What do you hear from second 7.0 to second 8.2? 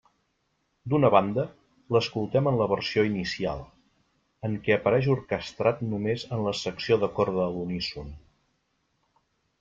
de corda a l'uníson.